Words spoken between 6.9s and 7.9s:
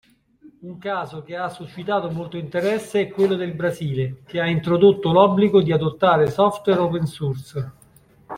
source.